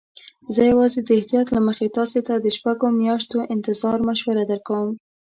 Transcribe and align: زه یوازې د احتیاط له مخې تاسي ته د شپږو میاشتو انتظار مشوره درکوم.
زه 0.53 0.61
یوازې 0.71 0.99
د 1.03 1.09
احتیاط 1.19 1.47
له 1.55 1.61
مخې 1.67 1.93
تاسي 1.97 2.21
ته 2.27 2.33
د 2.39 2.47
شپږو 2.57 2.87
میاشتو 3.01 3.39
انتظار 3.55 3.97
مشوره 4.07 4.43
درکوم. 4.51 4.89